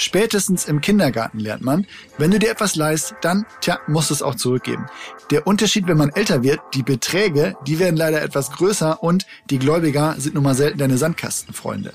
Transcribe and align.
Spätestens 0.00 0.64
im 0.64 0.80
Kindergarten 0.80 1.38
lernt 1.40 1.62
man, 1.62 1.86
wenn 2.16 2.30
du 2.30 2.38
dir 2.38 2.50
etwas 2.50 2.74
leist, 2.74 3.14
dann, 3.20 3.44
tja, 3.60 3.80
musst 3.86 4.08
du 4.08 4.14
es 4.14 4.22
auch 4.22 4.34
zurückgeben. 4.34 4.86
Der 5.30 5.46
Unterschied, 5.46 5.86
wenn 5.88 5.98
man 5.98 6.08
älter 6.08 6.42
wird, 6.42 6.58
die 6.72 6.82
Beträge, 6.82 7.54
die 7.66 7.78
werden 7.78 7.98
leider 7.98 8.22
etwas 8.22 8.50
größer 8.50 9.02
und 9.02 9.26
die 9.50 9.58
Gläubiger 9.58 10.14
sind 10.16 10.34
nun 10.34 10.44
mal 10.44 10.54
selten 10.54 10.78
deine 10.78 10.96
Sandkastenfreunde. 10.96 11.92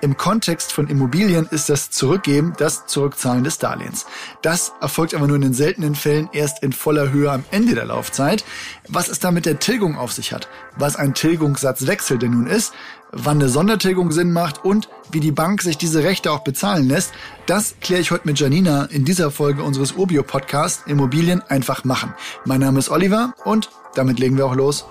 Im 0.00 0.16
Kontext 0.16 0.72
von 0.72 0.86
Immobilien 0.86 1.48
ist 1.50 1.68
das 1.68 1.90
Zurückgeben 1.90 2.52
das 2.58 2.86
Zurückzahlen 2.86 3.42
des 3.42 3.58
Darlehens. 3.58 4.06
Das 4.40 4.72
erfolgt 4.80 5.14
aber 5.14 5.26
nur 5.26 5.36
in 5.36 5.42
den 5.42 5.52
seltenen 5.52 5.96
Fällen 5.96 6.28
erst 6.32 6.62
in 6.62 6.72
voller 6.72 7.10
Höhe 7.10 7.32
am 7.32 7.44
Ende 7.50 7.74
der 7.74 7.86
Laufzeit. 7.86 8.44
Was 8.86 9.08
es 9.08 9.18
da 9.18 9.32
mit 9.32 9.46
der 9.46 9.58
Tilgung 9.58 9.98
auf 9.98 10.12
sich 10.12 10.32
hat, 10.32 10.48
was 10.76 10.94
ein 10.94 11.12
Tilgungssatzwechsel 11.12 12.18
denn 12.18 12.30
nun 12.30 12.46
ist, 12.46 12.72
wann 13.12 13.38
eine 13.38 13.48
Sondertilgung 13.48 14.12
Sinn 14.12 14.32
macht 14.32 14.64
und 14.64 14.88
wie 15.10 15.20
die 15.20 15.32
Bank 15.32 15.62
sich 15.62 15.78
diese 15.78 16.02
Rechte 16.02 16.30
auch 16.30 16.40
bezahlen 16.40 16.88
lässt, 16.88 17.12
das 17.46 17.76
kläre 17.80 18.00
ich 18.00 18.10
heute 18.10 18.26
mit 18.26 18.38
Janina 18.38 18.84
in 18.84 19.04
dieser 19.04 19.30
Folge 19.30 19.62
unseres 19.62 19.92
Urbio 19.92 20.22
Podcast 20.22 20.86
Immobilien 20.86 21.42
einfach 21.42 21.84
machen. 21.84 22.14
Mein 22.44 22.60
Name 22.60 22.78
ist 22.78 22.90
Oliver 22.90 23.34
und 23.44 23.70
damit 23.94 24.18
legen 24.18 24.36
wir 24.36 24.46
auch 24.46 24.54
los. 24.54 24.86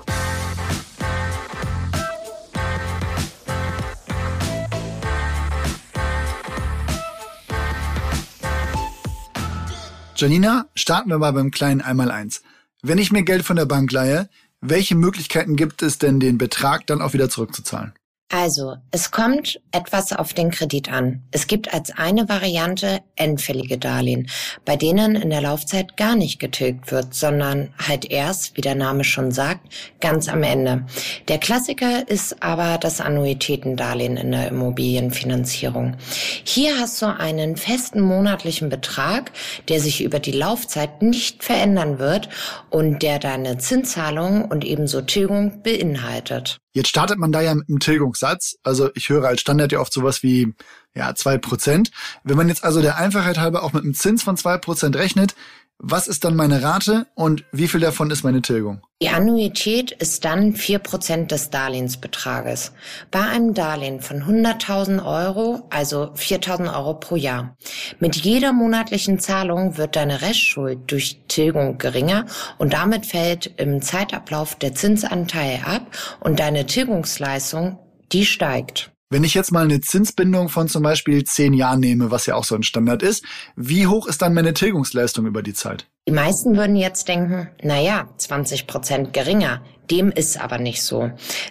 Janina, 10.16 10.66
starten 10.74 11.12
wir 11.12 11.20
mal 11.20 11.32
beim 11.32 11.52
kleinen 11.52 11.82
Einmaleins. 11.82 12.42
Wenn 12.82 12.98
ich 12.98 13.12
mir 13.12 13.22
Geld 13.22 13.44
von 13.44 13.56
der 13.56 13.66
Bank 13.66 13.92
leihe, 13.92 14.30
welche 14.62 14.96
Möglichkeiten 14.96 15.56
gibt 15.56 15.84
es 15.84 16.00
denn, 16.00 16.20
den 16.20 16.40
Betrag 16.40 16.88
dann 16.88 17.04
auch 17.04 17.14
wieder 17.14 17.30
zurückzuzahlen? 17.30 17.94
Also, 18.30 18.76
es 18.92 19.12
kommt 19.12 19.62
etwas 19.72 20.12
auf 20.12 20.34
den 20.34 20.52
Kredit 20.52 20.92
an. 20.92 21.24
Es 21.32 21.48
gibt 21.48 21.74
als 21.74 21.92
eine 21.98 22.28
Variante 22.28 23.00
endfällige 23.16 23.78
Darlehen, 23.78 24.30
bei 24.66 24.76
denen 24.76 25.16
in 25.16 25.30
der 25.30 25.40
Laufzeit 25.40 25.96
gar 25.96 26.18
nicht 26.18 26.38
getilgt 26.38 26.92
wird, 26.92 27.14
sondern 27.14 27.70
halt 27.78 28.12
erst, 28.12 28.58
wie 28.58 28.62
der 28.62 28.76
Name 28.76 29.06
schon 29.06 29.32
sagt, 29.32 29.74
ganz 30.02 30.28
am 30.28 30.44
Ende. 30.44 30.86
Der 31.30 31.38
Klassiker 31.38 32.06
ist 32.10 32.44
aber 32.44 32.78
das 32.78 33.00
Annuitätendarlehen 33.00 34.18
in 34.18 34.32
der 34.34 34.50
Immobilienfinanzierung. 34.50 35.96
Hier 36.44 36.78
hast 36.80 37.02
du 37.02 37.06
einen 37.06 37.56
festen 37.56 38.02
monatlichen 38.02 38.68
Betrag, 38.68 39.32
der 39.70 39.80
sich 39.80 40.04
über 40.04 40.20
die 40.20 40.34
Laufzeit 40.34 41.02
nicht 41.02 41.46
verändern 41.46 41.98
wird 41.98 42.28
und 42.72 43.04
der 43.04 43.20
deine 43.20 43.58
Zinszahlung 43.58 44.44
und 44.44 44.66
ebenso 44.66 45.00
Tilgung 45.02 45.64
beinhaltet. 45.64 46.60
Jetzt 46.78 46.90
startet 46.90 47.18
man 47.18 47.32
da 47.32 47.42
ja 47.42 47.56
mit 47.56 47.68
einem 47.70 47.80
Tilgungssatz. 48.18 48.58
Also 48.64 48.90
ich 48.96 49.10
höre 49.10 49.28
als 49.28 49.42
Standard 49.42 49.72
ja 49.72 49.80
oft 49.80 49.94
sowas 49.94 50.24
wie 50.24 50.54
ja, 50.96 51.14
zwei 51.16 51.38
Prozent. 51.38 51.92
Wenn 52.24 52.38
man 52.38 52.48
jetzt 52.48 52.64
also 52.64 52.82
der 52.82 52.98
Einfachheit 52.98 53.38
halber 53.38 53.64
auch 53.64 53.74
mit 53.74 53.84
einem 53.84 53.94
Zins 53.94 54.24
von 54.24 54.38
zwei 54.38 54.58
Prozent 54.58 54.96
rechnet, 54.96 55.36
was 55.80 56.08
ist 56.08 56.24
dann 56.24 56.36
meine 56.36 56.64
Rate 56.64 57.06
und 57.14 57.46
wie 57.52 57.68
viel 57.68 57.82
davon 57.82 58.10
ist 58.10 58.24
meine 58.24 58.42
Tilgung? 58.42 58.82
Die 59.00 59.10
Annuität 59.10 59.92
ist 59.92 60.26
dann 60.26 60.54
vier 60.54 60.80
Prozent 60.80 61.32
des 61.32 61.52
Darlehensbetrages. 61.52 62.72
Bei 63.12 63.22
einem 63.22 63.54
Darlehen 63.54 64.02
von 64.02 64.24
100.000 64.24 65.06
Euro, 65.06 65.68
also 65.70 66.14
4.000 66.16 66.74
Euro 66.76 66.96
pro 66.96 67.16
Jahr. 67.16 67.56
Mit 68.00 68.16
jeder 68.16 68.54
monatlichen 68.54 69.20
Zahlung 69.20 69.78
wird 69.78 69.96
deine 69.96 70.24
Restschuld 70.24 70.80
durch 70.88 71.22
Tilgung 71.28 71.78
geringer 71.78 72.26
und 72.58 72.74
damit 72.74 73.06
fällt 73.06 73.54
im 73.58 73.84
Zeitablauf 73.84 74.56
der 74.56 74.74
Zinsanteil 74.74 75.60
ab 75.64 75.96
und 76.22 76.40
deine 76.40 76.66
Tilgungsleistung, 76.66 77.78
die 78.12 78.26
steigt. 78.26 78.92
Wenn 79.10 79.24
ich 79.24 79.34
jetzt 79.34 79.54
mal 79.54 79.64
eine 79.64 79.80
Zinsbindung 79.80 80.50
von 80.50 80.68
zum 80.68 80.84
Beispiel 80.84 81.24
zehn 81.24 81.54
Jahren 81.54 81.80
nehme, 81.80 82.12
was 82.12 82.26
ja 82.26 82.36
auch 82.36 82.44
so 82.44 82.56
ein 82.56 82.64
Standard 82.64 83.04
ist, 83.04 83.24
wie 83.56 83.88
hoch 83.88 84.06
ist 84.06 84.22
dann 84.22 84.34
meine 84.34 84.54
Tilgungsleistung 84.54 85.26
über 85.26 85.42
die 85.42 85.54
Zeit? 85.54 85.88
Die 86.10 86.14
meisten 86.14 86.58
würden 86.58 86.76
jetzt 86.76 87.08
denken, 87.08 87.48
na 87.64 87.80
ja, 87.80 88.10
20 88.18 88.68
Prozent 88.68 89.14
geringer. 89.14 89.62
Dem 89.90 90.12
ist 90.12 90.38
aber 90.38 90.58
nicht 90.58 90.82
so. 90.82 91.10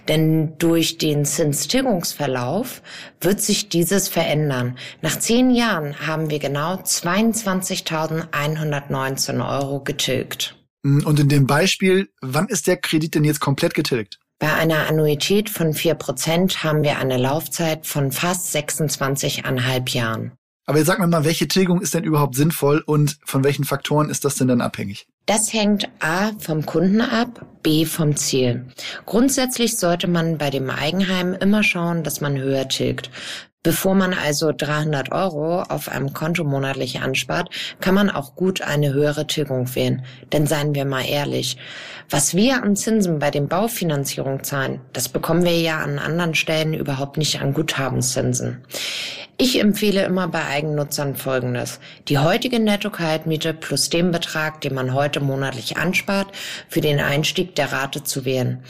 Denn 0.09 0.59
durch 0.59 0.99
den 0.99 1.25
Zinstilgungsverlauf 1.25 2.83
wird 3.23 3.41
sich 3.41 3.71
dieses 3.71 4.09
verändern. 4.09 4.77
Nach 5.01 5.19
zehn 5.19 5.51
Jahren 5.51 6.07
haben 6.07 6.29
wir 6.29 6.39
genau 6.39 6.75
22.119 6.75 9.49
Euro 9.49 9.81
getilgt. 9.81 10.59
Und 10.85 11.19
in 11.19 11.31
dem 11.31 11.47
Beispiel, 11.47 12.11
wann 12.21 12.49
ist 12.49 12.67
der 12.67 12.77
Kredit 12.77 13.15
denn 13.15 13.25
jetzt 13.25 13.41
komplett 13.41 13.73
getilgt? 13.73 14.19
Bei 14.39 14.53
einer 14.53 14.87
Annuität 14.87 15.49
von 15.49 15.73
vier 15.73 15.95
Prozent 15.95 16.63
haben 16.63 16.83
wir 16.83 16.99
eine 16.99 17.17
Laufzeit 17.17 17.87
von 17.87 18.13
fast 18.13 18.55
26,5 18.55 19.95
Jahren. 19.95 20.33
Aber 20.67 20.79
jetzt 20.79 20.89
sag 20.89 20.99
mir 20.99 21.07
mal, 21.07 21.25
welche 21.25 21.49
Tilgung 21.49 21.81
ist 21.81 21.95
denn 21.95 22.05
überhaupt 22.05 22.35
sinnvoll 22.35 22.83
und 22.85 23.19
von 23.25 23.45
welchen 23.45 23.65
Faktoren 23.65 24.11
ist 24.11 24.25
das 24.25 24.35
denn 24.35 24.49
dann 24.49 24.61
abhängig? 24.61 25.07
Das 25.25 25.53
hängt 25.53 25.89
A 26.01 26.33
vom 26.39 26.67
Kunden 26.67 27.01
ab, 27.01 27.47
B 27.63 27.87
vom 27.87 28.17
Ziel. 28.17 28.67
Grundsätzlich 29.07 29.79
sollte 29.79 30.09
man 30.09 30.39
bei 30.39 30.51
dem 30.51 30.69
Eigenheim 30.69 31.35
immer 31.35 31.63
schauen, 31.63 32.03
dass 32.03 32.21
man 32.21 32.37
höher 32.37 32.69
tilgt. 32.69 33.11
Bevor 33.67 33.97
man 33.97 34.15
also 34.15 34.53
300 34.57 35.11
Euro 35.11 35.61
auf 35.63 35.89
einem 35.89 36.13
Konto 36.13 36.45
monatlich 36.45 37.01
anspart, 37.01 37.51
kann 37.81 37.97
man 37.97 38.11
auch 38.11 38.37
gut 38.37 38.63
eine 38.63 38.93
höhere 38.93 39.27
Tilgung 39.27 39.75
wählen. 39.75 40.05
Denn 40.33 40.47
seien 40.47 40.77
wir 40.77 40.85
mal 40.85 41.05
ehrlich, 41.05 41.57
was 42.09 42.37
wir 42.37 42.63
an 42.63 42.77
Zinsen 42.77 43.19
bei 43.19 43.33
den 43.33 43.49
Baufinanzierungen 43.49 44.45
zahlen, 44.45 44.83
das 44.93 45.09
bekommen 45.09 45.43
wir 45.45 45.59
ja 45.59 45.81
an 45.81 45.99
anderen 45.99 46.37
Stellen 46.37 46.75
überhaupt 46.75 47.17
nicht 47.17 47.41
an 47.43 47.55
Guthabenszinsen. 47.55 48.63
Ich 49.39 49.61
empfehle 49.61 50.03
immer 50.03 50.29
bei 50.29 50.47
Eigennutzern 50.47 51.15
Folgendes. 51.15 51.79
Die 52.09 52.17
heutige 52.17 52.59
Netto-Kaltmiete 52.59 53.53
plus 53.53 53.91
den 53.91 54.11
Betrag, 54.11 54.63
den 54.63 54.73
man 54.73 54.95
heute 54.95 55.21
monatlich 55.21 55.77
anspart, 55.77 56.29
für 56.69 56.81
den 56.81 57.01
Einstieg 57.01 57.55
der 57.55 57.71
Rate 57.71 58.03
zu 58.03 58.25
wählen. 58.25 58.63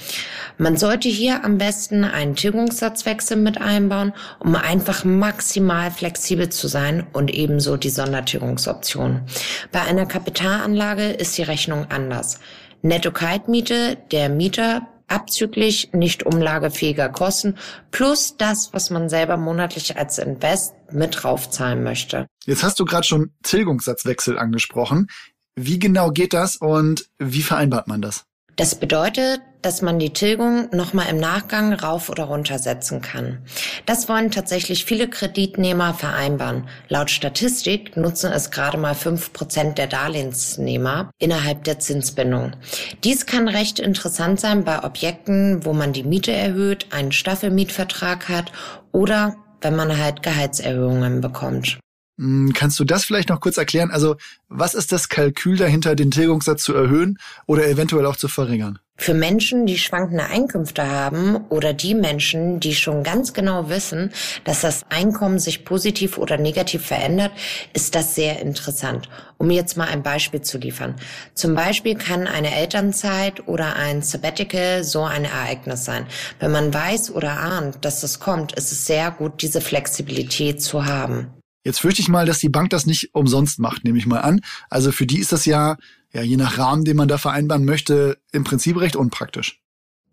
Man 0.59 0.77
sollte 0.77 1.09
hier 1.09 1.45
am 1.45 1.59
besten 1.59 2.03
einen 2.03 2.35
Tilgungssatzwechsel 2.35 3.37
mit 3.37 3.61
einbauen, 3.61 4.13
um 4.41 4.57
einfach 4.57 4.86
maximal 5.05 5.91
flexibel 5.91 6.49
zu 6.49 6.69
sein 6.69 7.07
und 7.13 7.31
ebenso 7.33 7.77
die 7.77 7.91
Sondertilgungsoption. 7.91 9.23
Bei 9.73 9.83
einer 9.83 10.07
Kapitalanlage 10.07 11.11
ist 11.11 11.37
die 11.39 11.43
Rechnung 11.43 11.87
anders. 11.91 12.39
Netto-Kaltmiete, 12.83 13.99
der 14.11 14.29
Mieter 14.29 14.87
abzüglich 15.09 15.91
nicht 15.93 16.25
umlagefähiger 16.25 17.09
Kosten 17.09 17.57
plus 17.91 18.37
das, 18.37 18.73
was 18.73 18.91
man 18.91 19.09
selber 19.09 19.37
monatlich 19.37 19.97
als 19.97 20.19
Invest 20.19 20.75
mit 20.93 21.23
draufzahlen 21.23 21.83
möchte. 21.83 22.27
Jetzt 22.45 22.63
hast 22.63 22.81
du 22.81 22.85
gerade 22.85 23.07
schon 23.07 23.33
Tilgungssatzwechsel 23.43 24.39
angesprochen. 24.39 25.09
Wie 25.55 25.79
genau 25.79 26.11
geht 26.11 26.33
das 26.33 26.57
und 26.57 27.09
wie 27.19 27.43
vereinbart 27.43 27.89
man 27.89 28.03
das? 28.03 28.25
Das 28.57 28.75
bedeutet, 28.75 29.43
dass 29.61 29.83
man 29.83 29.99
die 29.99 30.13
Tilgung 30.13 30.69
nochmal 30.75 31.09
im 31.11 31.19
Nachgang 31.19 31.75
rauf 31.75 32.09
oder 32.09 32.25
runter 32.25 32.59
setzen 32.59 33.03
kann. 33.03 33.39
Das 33.85 34.09
wollen 34.09 34.31
tatsächlich 34.31 34.85
viele 34.85 35.09
Kreditnehmer 35.09 35.93
vereinbaren. 35.93 36.69
Laut 36.89 37.11
Statistik 37.11 37.97
nutzen 37.97 38.33
es 38.33 38.51
gerade 38.51 38.79
mal 38.79 38.95
fünf 38.95 39.35
Prozent 39.35 39.77
der 39.77 39.89
Darlehensnehmer 39.89 41.11
innerhalb 41.19 41.65
der 41.65 41.81
Zinsbindung. 41.81 42.53
Dies 43.05 43.27
kann 43.27 43.49
recht 43.49 43.79
interessant 43.79 44.41
sein 44.41 44.65
bei 44.65 44.85
Objekten, 44.85 45.65
wo 45.67 45.75
man 45.75 45.93
die 45.93 46.05
Miete 46.05 46.33
erhöht, 46.33 46.87
einen 46.93 47.13
Staffelmietvertrag 47.13 48.29
hat 48.29 48.53
oder 48.93 49.37
wenn 49.61 49.77
man 49.77 49.99
halt 49.99 50.23
Gehaltserhöhungen 50.23 51.21
bekommt. 51.21 51.79
Hm, 52.19 52.53
kannst 52.55 52.81
du 52.81 52.85
das 52.85 53.05
vielleicht 53.05 53.29
noch 53.29 53.41
kurz 53.41 53.59
erklären? 53.59 53.91
Also, 53.91 54.17
was 54.49 54.75
ist 54.75 54.93
das 54.93 55.09
Kalkül 55.09 55.57
dahinter, 55.57 55.95
den 55.95 56.11
Tilgungssatz 56.11 56.63
zu 56.63 56.75
erhöhen 56.75 57.19
oder 57.47 57.69
eventuell 57.69 58.07
auch 58.07 58.17
zu 58.17 58.29
verringern? 58.29 58.79
Für 58.99 59.13
Menschen, 59.13 59.67
die 59.67 59.77
schwankende 59.77 60.25
Einkünfte 60.25 60.91
haben 60.91 61.37
oder 61.51 61.75
die 61.75 61.95
Menschen, 61.95 62.61
die 62.61 62.75
schon 62.75 63.03
ganz 63.03 63.35
genau 63.35 63.69
wissen, 63.69 64.11
dass 64.45 64.63
das 64.63 64.87
Einkommen 64.89 65.39
sich 65.39 65.67
positiv 65.67 66.17
oder 66.17 66.39
negativ 66.39 66.87
verändert, 66.87 67.33
ist 67.75 67.95
das 67.95 68.15
sehr 68.15 68.41
interessant. 68.41 69.11
Um 69.37 69.51
jetzt 69.51 69.77
mal 69.77 69.89
ein 69.89 70.03
Beispiel 70.03 70.41
zu 70.41 70.57
liefern. 70.57 70.95
Zum 71.35 71.55
Beispiel 71.55 71.97
kann 71.97 72.27
eine 72.27 72.57
Elternzeit 72.57 73.47
oder 73.47 73.77
ein 73.77 74.01
Sabbatical 74.01 74.83
so 74.83 75.05
ein 75.05 75.27
Ereignis 75.27 75.85
sein. 75.85 76.07
Wenn 76.41 76.53
man 76.53 76.73
weiß 76.73 77.11
oder 77.11 77.39
ahnt, 77.39 77.85
dass 77.85 78.01
das 78.01 78.19
kommt, 78.19 78.55
ist 78.55 78.73
es 78.73 78.87
sehr 78.87 79.11
gut, 79.11 79.43
diese 79.43 79.61
Flexibilität 79.61 80.63
zu 80.63 80.87
haben. 80.87 81.36
Jetzt 81.67 81.81
fürchte 81.81 82.01
ich 82.01 82.09
mal, 82.09 82.27
dass 82.27 82.39
die 82.39 82.49
Bank 82.49 82.71
das 82.71 82.87
nicht 82.87 83.13
umsonst 83.13 83.59
macht, 83.59 83.83
nehme 83.83 83.99
ich 83.99 84.07
mal 84.07 84.21
an. 84.21 84.41
Also 84.71 84.93
für 84.93 85.05
die 85.05 85.19
ist 85.19 85.33
das 85.33 85.47
ja, 85.47 85.77
ja, 86.13 86.23
je 86.23 86.37
nach 86.37 86.59
Rahmen, 86.59 86.85
den 86.85 86.97
man 86.97 87.09
da 87.09 87.19
vereinbaren 87.19 87.65
möchte, 87.65 88.19
im 88.31 88.45
Prinzip 88.45 88.81
recht 88.81 88.95
unpraktisch. 88.95 89.61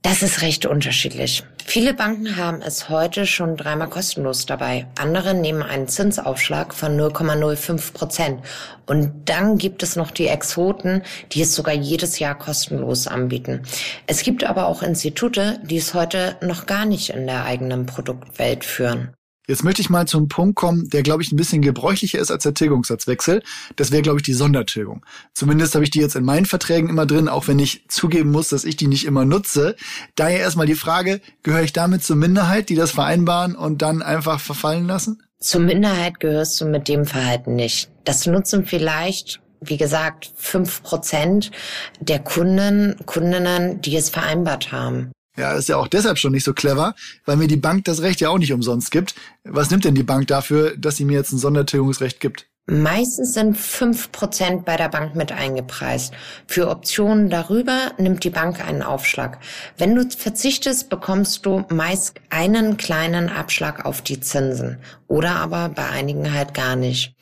Das 0.02 0.24
ist 0.24 0.42
recht 0.42 0.66
unterschiedlich. 0.66 1.44
Viele 1.64 1.94
Banken 1.94 2.38
haben 2.38 2.64
es 2.64 2.90
heute 2.90 3.28
schon 3.28 3.56
dreimal 3.56 3.88
kostenlos 3.88 4.48
dabei. 4.48 4.88
Andere 4.98 5.36
nehmen 5.36 5.62
einen 5.62 5.88
Zinsaufschlag 5.88 6.74
von 6.74 7.00
0,05 7.00 7.94
Prozent. 7.94 8.40
Und 8.88 9.30
dann 9.30 9.60
gibt 9.60 9.84
es 9.84 9.96
noch 9.96 10.10
die 10.10 10.30
Exoten, 10.30 11.04
die 11.34 11.44
es 11.44 11.54
sogar 11.54 11.76
jedes 11.76 12.18
Jahr 12.18 12.36
kostenlos 12.36 13.06
anbieten. 13.06 13.62
Es 14.08 14.24
gibt 14.24 14.44
aber 14.44 14.66
auch 14.66 14.82
Institute, 14.82 15.60
die 15.64 15.78
es 15.78 15.94
heute 15.94 16.36
noch 16.42 16.66
gar 16.66 16.86
nicht 16.86 17.12
in 17.12 17.28
der 17.28 17.46
eigenen 17.46 17.86
Produktwelt 17.86 18.66
führen. 18.66 19.14
Jetzt 19.48 19.64
möchte 19.64 19.82
ich 19.82 19.90
mal 19.90 20.08
zum 20.08 20.30
Punkt 20.30 20.56
kommen, 20.56 20.90
der, 20.90 21.04
glaube 21.04 21.22
ich, 21.22 21.32
ein 21.32 21.36
bisschen 21.36 21.62
gebräuchlicher 21.62 22.20
ist 22.20 22.32
als 22.32 22.44
der 22.44 22.54
Tilgungssatzwechsel. 22.54 23.44
Das 23.76 23.92
wäre, 23.92 24.02
glaube 24.02 24.20
ich, 24.20 24.24
die 24.24 24.34
Sondertilgung. 24.34 25.06
Zumindest 25.34 25.76
habe 25.76 25.84
ich 25.84 25.92
die 25.92 26.00
jetzt 26.00 26.16
in 26.16 26.24
meinen 26.24 26.46
Verträgen 26.46 26.90
immer 26.90 27.06
drin, 27.06 27.28
auch 27.28 27.48
wenn 27.48 27.60
ich 27.60 27.86
zugeben 27.90 28.32
muss, 28.32 28.50
dass 28.50 28.64
ich 28.64 28.78
die 28.78 28.88
nicht 28.88 29.06
immer 29.06 29.26
nutze. 29.26 29.76
Daher 30.16 30.40
erstmal 30.40 30.66
die 30.66 30.76
Frage, 30.76 31.20
gehöre 31.44 31.64
ich 31.64 31.74
damit 31.74 32.04
zur 32.04 32.16
Minderheit, 32.16 32.70
die 32.70 32.76
das 32.76 32.92
vereinbaren 32.92 33.56
und 33.56 33.82
dann 33.82 34.02
einfach 34.02 34.40
verfallen 34.40 34.88
lassen? 34.88 35.22
Zur 35.40 35.60
Minderheit 35.62 36.22
gehörst 36.22 36.62
du 36.62 36.66
mit 36.66 36.88
dem 36.88 37.06
Verhalten 37.06 37.56
nicht. 37.56 37.90
Das 38.06 38.26
nutzen 38.26 38.66
vielleicht 38.66 39.42
wie 39.66 39.78
gesagt, 39.78 40.32
fünf 40.36 40.84
Prozent 40.84 41.52
der 42.00 42.20
Kunden, 42.20 42.98
Kundinnen, 43.06 43.82
die 43.82 43.96
es 43.96 44.10
vereinbart 44.10 44.72
haben. 44.72 45.12
Ja, 45.36 45.54
ist 45.54 45.70
ja 45.70 45.78
auch 45.78 45.88
deshalb 45.88 46.20
schon 46.20 46.32
nicht 46.32 46.44
so 46.44 46.54
clever, 46.54 46.96
weil 47.26 47.38
mir 47.38 47.48
die 47.48 47.58
Bank 47.58 47.86
das 47.86 48.02
Recht 48.02 48.22
ja 48.22 48.30
auch 48.30 48.38
nicht 48.38 48.54
umsonst 48.54 48.92
gibt. 48.92 49.16
Was 49.44 49.72
nimmt 49.72 49.84
denn 49.84 49.96
die 49.96 50.04
Bank 50.04 50.28
dafür, 50.28 50.78
dass 50.78 50.98
sie 50.98 51.06
mir 51.06 51.14
jetzt 51.14 51.32
ein 51.32 51.40
Sondertilgungsrecht 51.40 52.20
gibt? 52.20 52.48
Meistens 52.66 53.34
sind 53.34 53.58
fünf 53.58 54.14
Prozent 54.14 54.64
bei 54.64 54.78
der 54.78 54.88
Bank 54.88 55.16
mit 55.16 55.34
eingepreist. 55.34 56.14
Für 56.48 56.70
Optionen 56.70 57.30
darüber 57.30 57.92
nimmt 57.98 58.24
die 58.24 58.30
Bank 58.30 58.66
einen 58.66 58.82
Aufschlag. 58.82 59.40
Wenn 59.78 59.94
du 59.96 60.10
verzichtest, 60.10 60.88
bekommst 60.88 61.46
du 61.46 61.66
meist 61.68 62.22
einen 62.30 62.78
kleinen 62.78 63.28
Abschlag 63.28 63.86
auf 63.86 64.02
die 64.02 64.22
Zinsen 64.22 64.78
oder 65.10 65.32
aber 65.32 65.68
bei 65.68 65.90
einigen 65.90 66.34
halt 66.34 66.54
gar 66.54 66.78
nicht. 66.78 67.14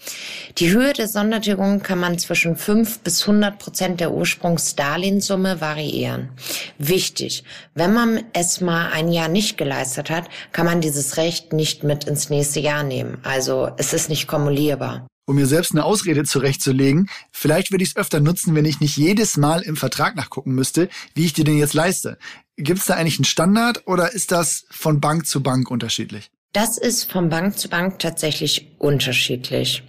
Die 0.60 0.70
Höhe 0.70 0.94
der 0.94 1.08
Sondertilgung 1.08 1.82
kann 1.82 1.98
man 1.98 2.20
zwischen 2.20 2.56
fünf 2.56 3.00
bis 3.00 3.26
hundert 3.26 3.58
Prozent 3.58 4.00
der 4.00 4.12
Ursprungsdarlehenssumme 4.12 5.60
variieren. 5.60 6.30
Wichtig, 6.78 7.44
wenn 7.74 7.94
man 7.94 8.26
es 8.34 8.62
mal 8.62 8.92
ein 8.94 9.12
Jahr 9.12 9.28
nicht 9.28 9.58
geleistet 9.58 10.12
hat, 10.12 10.26
kann 10.52 10.68
man 10.68 10.82
dieses 10.82 11.18
Recht 11.18 11.52
nicht 11.52 11.84
mit 11.84 12.04
ins 12.04 12.30
nächste 12.30 12.60
Jahr 12.60 12.84
nehmen. 12.84 13.18
Also 13.24 13.72
es 13.78 13.92
ist 13.92 14.08
nicht 14.08 14.28
kumulierbar 14.28 15.08
um 15.26 15.36
mir 15.36 15.48
selbst 15.48 15.72
eine 15.72 15.84
Ausrede 15.84 16.24
zurechtzulegen. 16.24 17.10
Vielleicht 17.32 17.72
würde 17.72 17.84
ich 17.84 17.92
es 17.92 17.96
öfter 17.96 18.20
nutzen, 18.20 18.56
wenn 18.56 18.66
ich 18.66 18.80
nicht 18.80 18.98
jedes 18.98 19.38
Mal 19.38 19.62
im 19.62 19.78
Vertrag 19.78 20.16
nachgucken 20.16 20.54
müsste, 20.54 20.90
wie 21.14 21.26
ich 21.26 21.34
dir 21.34 21.46
den 21.46 21.58
jetzt 21.58 21.74
leiste. 21.74 22.18
Gibt 22.58 22.80
es 22.80 22.86
da 22.86 22.96
eigentlich 22.96 23.18
einen 23.18 23.26
Standard 23.26 23.88
oder 23.88 24.14
ist 24.14 24.32
das 24.32 24.66
von 24.70 25.02
Bank 25.02 25.26
zu 25.26 25.42
Bank 25.42 25.72
unterschiedlich? 25.72 26.32
Das 26.54 26.78
ist 26.78 27.10
von 27.10 27.30
Bank 27.30 27.58
zu 27.58 27.70
Bank 27.70 28.00
tatsächlich 28.00 28.76
unterschiedlich. 28.78 29.84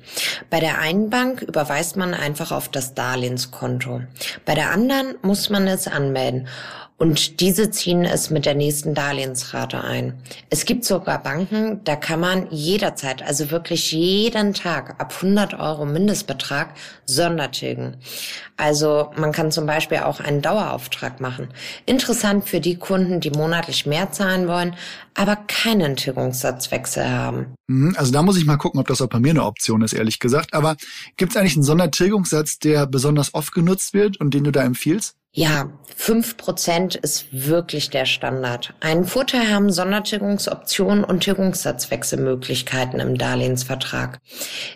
Bei 0.48 0.60
der 0.60 0.78
einen 0.78 1.10
Bank 1.10 1.42
überweist 1.42 1.96
man 1.96 2.14
einfach 2.14 2.52
auf 2.52 2.68
das 2.68 2.94
Darlehenskonto. 2.94 4.02
Bei 4.44 4.54
der 4.54 4.70
anderen 4.70 5.16
muss 5.22 5.50
man 5.50 5.66
es 5.66 5.88
anmelden. 5.88 6.46
Und 6.98 7.40
diese 7.40 7.70
ziehen 7.70 8.04
es 8.04 8.30
mit 8.30 8.46
der 8.46 8.54
nächsten 8.54 8.94
Darlehensrate 8.94 9.82
ein. 9.82 10.14
Es 10.50 10.64
gibt 10.64 10.84
sogar 10.84 11.20
Banken, 11.20 11.80
da 11.82 11.96
kann 11.96 12.20
man 12.20 12.46
jederzeit, 12.50 13.22
also 13.22 13.50
wirklich 13.50 13.90
jeden 13.90 14.54
Tag 14.54 15.00
ab 15.00 15.12
100 15.16 15.54
Euro 15.54 15.84
Mindestbetrag 15.84 16.74
Sondertilgen. 17.06 17.96
Also 18.56 19.10
man 19.16 19.32
kann 19.32 19.50
zum 19.50 19.66
Beispiel 19.66 19.98
auch 19.98 20.20
einen 20.20 20.42
Dauerauftrag 20.42 21.20
machen. 21.20 21.48
Interessant 21.86 22.48
für 22.48 22.60
die 22.60 22.76
Kunden, 22.76 23.18
die 23.18 23.30
monatlich 23.30 23.84
mehr 23.84 24.12
zahlen 24.12 24.46
wollen, 24.46 24.76
aber 25.14 25.34
keinen 25.34 25.96
Tilgungssatzwechsel 25.96 27.08
haben. 27.08 27.54
Mhm, 27.66 27.94
also 27.96 28.12
da 28.12 28.22
muss 28.22 28.36
ich 28.36 28.44
mal 28.44 28.58
gucken, 28.58 28.78
ob 28.78 28.86
das 28.86 29.02
auch 29.02 29.08
bei 29.08 29.18
mir 29.18 29.30
eine 29.30 29.44
Option 29.44 29.82
ist, 29.82 29.92
ehrlich 29.92 30.20
gesagt. 30.20 30.54
Aber 30.54 30.76
gibt 31.16 31.32
es 31.32 31.36
eigentlich 31.36 31.54
einen 31.54 31.64
Sondertilgungssatz, 31.64 32.60
der 32.60 32.86
besonders 32.86 33.34
oft 33.34 33.52
genutzt 33.52 33.92
wird 33.92 34.18
und 34.18 34.34
den 34.34 34.44
du 34.44 34.52
da 34.52 34.62
empfiehlst? 34.62 35.16
Ja, 35.34 35.70
fünf 35.96 36.36
Prozent 36.36 36.94
ist 36.94 37.24
wirklich 37.32 37.88
der 37.88 38.04
Standard. 38.04 38.74
Einen 38.80 39.06
Vorteil 39.06 39.50
haben 39.50 39.72
Sondertilgungsoptionen 39.72 41.04
und 41.04 41.20
Tilgungssatzwechselmöglichkeiten 41.20 43.00
im 43.00 43.16
Darlehensvertrag. 43.16 44.18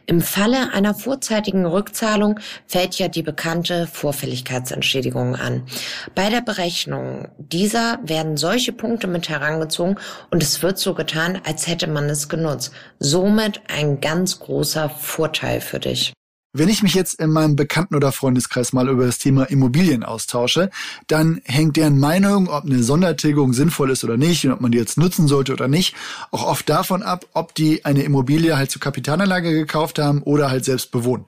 Im 0.07 0.23
Falle 0.23 0.73
einer 0.73 0.95
vorzeitigen 0.95 1.67
Rückzahlung 1.67 2.41
fällt 2.67 2.99
ja 2.99 3.09
die 3.09 3.23
bekannte 3.23 3.87
Vorfälligkeitsentschädigung 3.87 5.37
an. 5.37 5.67
Bei 6.15 6.31
der 6.31 6.41
Berechnung 6.41 7.29
dieser 7.37 7.99
werden 8.03 8.39
solche 8.39 8.73
Punkte 8.73 9.09
mit 9.09 9.29
herangezogen 9.29 9.99
und 10.31 10.43
es 10.43 10.63
wird 10.63 10.79
so 10.79 10.95
getan, 10.95 11.39
als 11.45 11.67
hätte 11.67 11.87
man 11.87 12.09
es 12.09 12.31
genutzt. 12.31 12.73
Somit 12.99 13.61
ein 13.69 14.01
ganz 14.01 14.39
großer 14.39 14.89
Vorteil 14.89 15.61
für 15.61 15.81
dich. 15.81 16.15
Wenn 16.53 16.71
ich 16.71 16.83
mich 16.83 16.95
jetzt 16.95 17.21
in 17.21 17.31
meinem 17.31 17.55
Bekannten- 17.55 17.97
oder 17.97 18.13
Freundeskreis 18.13 18.73
mal 18.73 18.89
über 18.89 19.05
das 19.05 19.19
Thema 19.19 19.45
Immobilien 19.45 20.03
austausche, 20.03 20.71
dann 21.07 21.43
hängt 21.45 21.77
deren 21.77 21.99
Meinung, 21.99 22.49
ob 22.49 22.65
eine 22.65 22.83
Sondertilgung 22.83 23.53
sinnvoll 23.53 23.91
ist 23.91 24.05
oder 24.05 24.17
nicht 24.17 24.47
und 24.47 24.53
ob 24.53 24.63
man 24.63 24.73
die 24.73 24.79
jetzt 24.79 24.97
nutzen 24.97 25.29
sollte 25.29 25.53
oder 25.53 25.69
nicht, 25.69 25.95
auch 26.31 26.45
oft 26.45 26.67
davon 26.69 27.03
ab, 27.03 27.27
ob 27.35 27.55
die 27.55 27.85
eine 27.85 28.05
Immobilie 28.05 28.57
halt 28.57 28.71
zur 28.71 28.81
Kapitalanlage 28.81 29.53
gekauft 29.53 29.99
haben 29.99 30.23
oder 30.23 30.51
halt 30.51 30.65
selbst 30.65 30.93
bewohnen. 30.93 31.27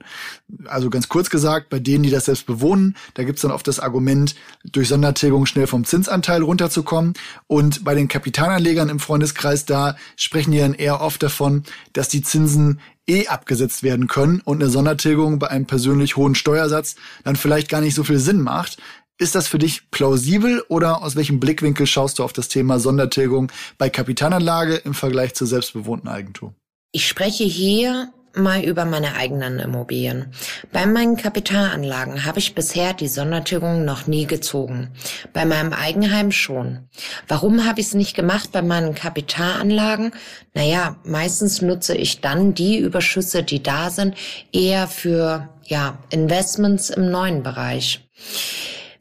Also 0.65 0.89
ganz 0.89 1.09
kurz 1.09 1.29
gesagt, 1.29 1.69
bei 1.69 1.77
denen, 1.77 2.03
die 2.03 2.09
das 2.09 2.25
selbst 2.25 2.47
bewohnen, 2.47 2.95
da 3.13 3.23
gibt's 3.23 3.43
dann 3.43 3.51
oft 3.51 3.67
das 3.67 3.79
Argument, 3.79 4.33
durch 4.63 4.87
Sondertilgung 4.87 5.45
schnell 5.45 5.67
vom 5.67 5.85
Zinsanteil 5.85 6.41
runterzukommen. 6.41 7.13
Und 7.45 7.83
bei 7.83 7.93
den 7.93 8.07
Kapitalanlegern 8.07 8.89
im 8.89 8.99
Freundeskreis, 8.99 9.65
da 9.65 9.95
sprechen 10.15 10.51
die 10.51 10.59
dann 10.59 10.73
eher 10.73 11.01
oft 11.01 11.21
davon, 11.21 11.63
dass 11.93 12.09
die 12.09 12.23
Zinsen 12.23 12.79
eh 13.09 13.27
abgesetzt 13.27 13.83
werden 13.83 14.07
können 14.07 14.41
und 14.41 14.61
eine 14.61 14.69
Sondertilgung 14.69 15.39
bei 15.39 15.49
einem 15.49 15.65
persönlich 15.65 16.15
hohen 16.15 16.35
Steuersatz 16.35 16.95
dann 17.23 17.35
vielleicht 17.35 17.69
gar 17.69 17.81
nicht 17.81 17.95
so 17.95 18.03
viel 18.03 18.19
Sinn 18.19 18.41
macht. 18.41 18.77
Ist 19.17 19.35
das 19.35 19.49
für 19.49 19.59
dich 19.59 19.91
plausibel 19.91 20.63
oder 20.69 21.03
aus 21.03 21.17
welchem 21.17 21.41
Blickwinkel 21.41 21.85
schaust 21.87 22.19
du 22.19 22.23
auf 22.23 22.31
das 22.31 22.47
Thema 22.47 22.79
Sondertilgung 22.79 23.51
bei 23.77 23.89
Kapitalanlage 23.89 24.75
im 24.75 24.93
Vergleich 24.93 25.33
zu 25.33 25.45
selbstbewohnten 25.45 26.07
Eigentum? 26.07 26.55
Ich 26.91 27.07
spreche 27.07 27.43
hier 27.43 28.13
mal 28.39 28.63
über 28.63 28.85
meine 28.85 29.15
eigenen 29.15 29.59
Immobilien. 29.59 30.33
Bei 30.71 30.85
meinen 30.85 31.17
Kapitalanlagen 31.17 32.25
habe 32.25 32.39
ich 32.39 32.55
bisher 32.55 32.93
die 32.93 33.07
Sondertilgung 33.07 33.85
noch 33.85 34.07
nie 34.07 34.25
gezogen. 34.25 34.89
Bei 35.33 35.45
meinem 35.45 35.73
Eigenheim 35.73 36.31
schon. 36.31 36.89
Warum 37.27 37.65
habe 37.65 37.79
ich 37.79 37.87
es 37.87 37.93
nicht 37.93 38.15
gemacht 38.15 38.51
bei 38.51 38.61
meinen 38.61 38.95
Kapitalanlagen? 38.95 40.11
Naja, 40.53 40.97
meistens 41.03 41.61
nutze 41.61 41.95
ich 41.95 42.21
dann 42.21 42.53
die 42.53 42.77
Überschüsse, 42.77 43.43
die 43.43 43.61
da 43.61 43.89
sind, 43.89 44.15
eher 44.51 44.87
für 44.87 45.49
ja, 45.65 45.99
Investments 46.09 46.89
im 46.89 47.11
neuen 47.11 47.43
Bereich. 47.43 48.09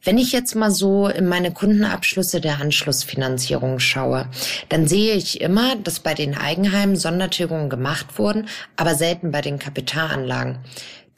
Wenn 0.08 0.16
ich 0.16 0.32
jetzt 0.32 0.54
mal 0.54 0.70
so 0.70 1.06
in 1.06 1.28
meine 1.28 1.52
Kundenabschlüsse 1.52 2.40
der 2.40 2.62
Anschlussfinanzierung 2.62 3.78
schaue, 3.78 4.26
dann 4.70 4.88
sehe 4.88 5.14
ich 5.14 5.42
immer, 5.42 5.76
dass 5.76 6.00
bei 6.00 6.14
den 6.14 6.34
Eigenheimen 6.34 6.96
Sondertilgungen 6.96 7.68
gemacht 7.68 8.18
wurden, 8.18 8.48
aber 8.76 8.94
selten 8.94 9.32
bei 9.32 9.42
den 9.42 9.58
Kapitalanlagen. 9.58 10.60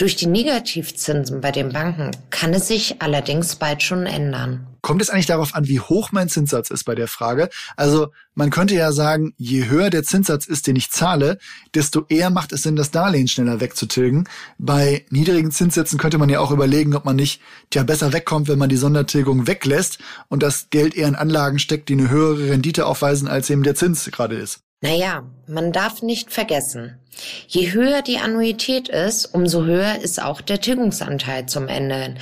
Durch 0.00 0.16
die 0.16 0.28
Negativzinsen 0.28 1.42
bei 1.42 1.52
den 1.52 1.74
Banken 1.74 2.10
kann 2.30 2.54
es 2.54 2.68
sich 2.68 3.02
allerdings 3.02 3.56
bald 3.56 3.82
schon 3.82 4.06
ändern. 4.06 4.66
Kommt 4.80 5.02
es 5.02 5.10
eigentlich 5.10 5.26
darauf 5.26 5.54
an, 5.54 5.68
wie 5.68 5.78
hoch 5.78 6.10
mein 6.10 6.30
Zinssatz 6.30 6.70
ist 6.70 6.84
bei 6.84 6.94
der 6.94 7.06
Frage? 7.06 7.50
Also 7.76 8.08
man 8.34 8.48
könnte 8.48 8.74
ja 8.74 8.92
sagen, 8.92 9.34
je 9.36 9.68
höher 9.68 9.90
der 9.90 10.02
Zinssatz 10.02 10.46
ist, 10.46 10.66
den 10.66 10.76
ich 10.76 10.90
zahle, 10.90 11.36
desto 11.74 12.06
eher 12.08 12.30
macht 12.30 12.54
es 12.54 12.62
Sinn, 12.62 12.76
das 12.76 12.90
Darlehen 12.90 13.28
schneller 13.28 13.60
wegzutilgen. 13.60 14.26
Bei 14.56 15.04
niedrigen 15.10 15.50
Zinssätzen 15.50 15.98
könnte 15.98 16.16
man 16.16 16.30
ja 16.30 16.40
auch 16.40 16.50
überlegen, 16.50 16.96
ob 16.96 17.04
man 17.04 17.16
nicht 17.16 17.42
tja, 17.68 17.82
besser 17.82 18.14
wegkommt, 18.14 18.48
wenn 18.48 18.58
man 18.58 18.70
die 18.70 18.78
Sondertilgung 18.78 19.46
weglässt 19.46 19.98
und 20.28 20.42
das 20.42 20.70
Geld 20.70 20.94
eher 20.94 21.08
in 21.08 21.14
Anlagen 21.14 21.58
steckt, 21.58 21.90
die 21.90 21.92
eine 21.92 22.08
höhere 22.08 22.48
Rendite 22.48 22.86
aufweisen, 22.86 23.28
als 23.28 23.50
eben 23.50 23.64
der 23.64 23.74
Zins 23.74 24.10
gerade 24.10 24.36
ist. 24.36 24.60
Naja, 24.82 25.24
man 25.46 25.72
darf 25.72 26.00
nicht 26.00 26.32
vergessen, 26.32 26.98
je 27.46 27.72
höher 27.72 28.00
die 28.00 28.18
Annuität 28.18 28.88
ist, 28.88 29.26
umso 29.26 29.64
höher 29.64 30.00
ist 30.00 30.22
auch 30.22 30.40
der 30.40 30.60
Tilgungsanteil 30.60 31.46
zum 31.46 31.68
Ende. 31.68 32.14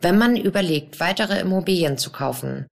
Wenn 0.00 0.16
man 0.16 0.36
überlegt, 0.36 0.98
weitere 0.98 1.38
Immobilien 1.38 1.98
zu 1.98 2.10
kaufen, 2.10 2.66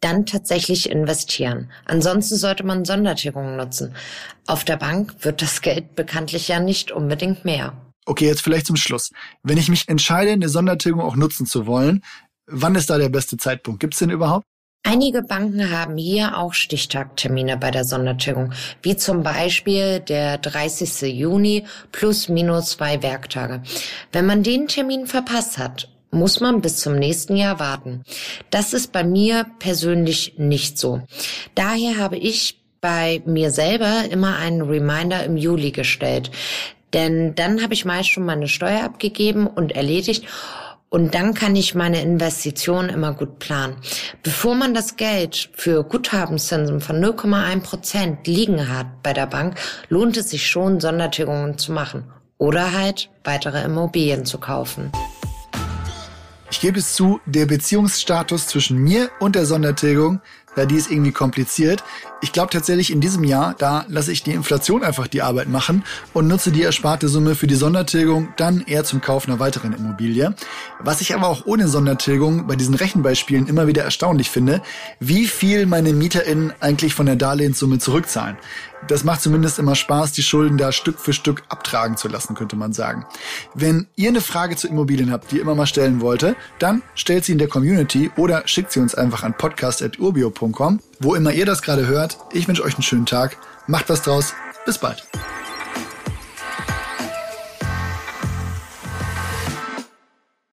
dann 0.00 0.26
tatsächlich 0.26 0.90
investieren. 0.90 1.70
Ansonsten 1.86 2.36
sollte 2.36 2.64
man 2.64 2.84
Sondertilgungen 2.84 3.56
nutzen. 3.56 3.94
Auf 4.46 4.64
der 4.64 4.76
Bank 4.76 5.14
wird 5.20 5.40
das 5.40 5.62
Geld 5.62 5.94
bekanntlich 5.94 6.48
ja 6.48 6.60
nicht 6.60 6.92
unbedingt 6.92 7.46
mehr. 7.46 7.72
Okay, 8.04 8.26
jetzt 8.26 8.42
vielleicht 8.42 8.66
zum 8.66 8.76
Schluss. 8.76 9.12
Wenn 9.42 9.56
ich 9.56 9.70
mich 9.70 9.88
entscheide, 9.88 10.32
eine 10.32 10.50
Sondertilgung 10.50 11.00
auch 11.00 11.16
nutzen 11.16 11.46
zu 11.46 11.66
wollen, 11.66 12.04
wann 12.46 12.74
ist 12.74 12.90
da 12.90 12.98
der 12.98 13.08
beste 13.08 13.38
Zeitpunkt? 13.38 13.80
Gibt 13.80 13.94
es 13.94 14.00
den 14.00 14.10
überhaupt? 14.10 14.44
Einige 14.86 15.22
Banken 15.22 15.70
haben 15.70 15.96
hier 15.96 16.36
auch 16.36 16.52
Stichtagtermine 16.52 17.56
bei 17.56 17.70
der 17.70 17.84
Sondertilgung, 17.84 18.52
wie 18.82 18.96
zum 18.96 19.22
Beispiel 19.22 20.00
der 20.00 20.36
30. 20.36 21.10
Juni 21.18 21.64
plus 21.90 22.28
minus 22.28 22.72
zwei 22.72 23.02
Werktage. 23.02 23.62
Wenn 24.12 24.26
man 24.26 24.42
den 24.42 24.68
Termin 24.68 25.06
verpasst 25.06 25.56
hat, 25.56 25.88
muss 26.10 26.38
man 26.38 26.60
bis 26.60 26.80
zum 26.80 26.96
nächsten 26.96 27.34
Jahr 27.34 27.58
warten. 27.58 28.04
Das 28.50 28.74
ist 28.74 28.92
bei 28.92 29.04
mir 29.04 29.46
persönlich 29.58 30.34
nicht 30.36 30.78
so. 30.78 31.00
Daher 31.54 31.96
habe 31.96 32.18
ich 32.18 32.60
bei 32.82 33.22
mir 33.24 33.50
selber 33.50 34.04
immer 34.10 34.36
einen 34.36 34.60
Reminder 34.60 35.24
im 35.24 35.38
Juli 35.38 35.70
gestellt. 35.70 36.30
Denn 36.92 37.34
dann 37.34 37.62
habe 37.62 37.72
ich 37.72 37.86
meist 37.86 38.10
schon 38.10 38.26
meine 38.26 38.48
Steuer 38.48 38.84
abgegeben 38.84 39.46
und 39.46 39.72
erledigt 39.72 40.26
Und 40.94 41.16
dann 41.16 41.34
kann 41.34 41.56
ich 41.56 41.74
meine 41.74 42.00
Investitionen 42.00 42.88
immer 42.88 43.14
gut 43.14 43.40
planen. 43.40 43.74
Bevor 44.22 44.54
man 44.54 44.74
das 44.74 44.94
Geld 44.94 45.50
für 45.52 45.82
Guthabenszinsen 45.82 46.80
von 46.80 47.04
0,1 47.04 47.62
Prozent 47.62 48.26
liegen 48.28 48.68
hat 48.68 49.02
bei 49.02 49.12
der 49.12 49.26
Bank, 49.26 49.58
lohnt 49.88 50.16
es 50.16 50.30
sich 50.30 50.46
schon, 50.48 50.78
Sondertilgungen 50.78 51.58
zu 51.58 51.72
machen. 51.72 52.04
Oder 52.38 52.70
halt 52.70 53.10
weitere 53.24 53.64
Immobilien 53.64 54.24
zu 54.24 54.38
kaufen. 54.38 54.92
Ich 56.54 56.60
gebe 56.60 56.78
es 56.78 56.94
zu, 56.94 57.20
der 57.26 57.46
Beziehungsstatus 57.46 58.46
zwischen 58.46 58.78
mir 58.78 59.10
und 59.18 59.34
der 59.34 59.44
Sondertilgung 59.44 60.20
ja, 60.56 60.66
die 60.66 60.76
ist 60.76 60.90
irgendwie 60.90 61.12
kompliziert. 61.12 61.82
Ich 62.20 62.32
glaube 62.32 62.50
tatsächlich 62.50 62.92
in 62.92 63.00
diesem 63.00 63.24
Jahr, 63.24 63.54
da 63.58 63.84
lasse 63.88 64.12
ich 64.12 64.22
die 64.22 64.32
Inflation 64.32 64.84
einfach 64.84 65.08
die 65.08 65.22
Arbeit 65.22 65.48
machen 65.48 65.84
und 66.12 66.28
nutze 66.28 66.52
die 66.52 66.62
ersparte 66.62 67.08
Summe 67.08 67.34
für 67.34 67.46
die 67.46 67.54
Sondertilgung 67.54 68.28
dann 68.36 68.60
eher 68.60 68.84
zum 68.84 69.00
Kauf 69.00 69.26
einer 69.26 69.40
weiteren 69.40 69.72
Immobilie. 69.72 70.34
Was 70.78 71.00
ich 71.00 71.14
aber 71.14 71.28
auch 71.28 71.44
ohne 71.46 71.68
Sondertilgung 71.68 72.46
bei 72.46 72.56
diesen 72.56 72.74
Rechenbeispielen 72.74 73.46
immer 73.46 73.66
wieder 73.66 73.82
erstaunlich 73.82 74.30
finde, 74.30 74.62
wie 75.00 75.26
viel 75.26 75.66
meine 75.66 75.92
MieterInnen 75.92 76.52
eigentlich 76.60 76.94
von 76.94 77.06
der 77.06 77.16
Darlehenssumme 77.16 77.78
zurückzahlen. 77.78 78.36
Das 78.88 79.04
macht 79.04 79.22
zumindest 79.22 79.58
immer 79.58 79.74
Spaß, 79.74 80.12
die 80.12 80.22
Schulden 80.22 80.58
da 80.58 80.72
Stück 80.72 80.98
für 80.98 81.12
Stück 81.12 81.42
abtragen 81.48 81.96
zu 81.96 82.08
lassen, 82.08 82.34
könnte 82.34 82.56
man 82.56 82.72
sagen. 82.72 83.06
Wenn 83.54 83.86
ihr 83.96 84.08
eine 84.08 84.20
Frage 84.20 84.56
zu 84.56 84.68
Immobilien 84.68 85.10
habt, 85.10 85.30
die 85.30 85.36
ihr 85.36 85.42
immer 85.42 85.54
mal 85.54 85.66
stellen 85.66 86.00
wollte, 86.00 86.36
dann 86.58 86.82
stellt 86.94 87.24
sie 87.24 87.32
in 87.32 87.38
der 87.38 87.48
Community 87.48 88.10
oder 88.16 88.46
schickt 88.46 88.72
sie 88.72 88.80
uns 88.80 88.94
einfach 88.94 89.22
an 89.22 89.34
podcast.urbio.com. 89.34 90.80
Wo 91.00 91.14
immer 91.14 91.32
ihr 91.32 91.46
das 91.46 91.62
gerade 91.62 91.86
hört, 91.86 92.18
ich 92.32 92.48
wünsche 92.48 92.62
euch 92.62 92.74
einen 92.74 92.82
schönen 92.82 93.06
Tag. 93.06 93.36
Macht 93.66 93.88
was 93.88 94.02
draus. 94.02 94.34
Bis 94.66 94.78
bald. 94.78 95.06